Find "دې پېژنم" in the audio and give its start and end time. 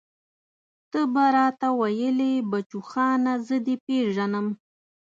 3.65-4.47